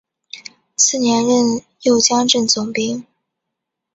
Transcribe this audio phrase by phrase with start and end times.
[0.75, 3.05] 次年任右江镇总兵。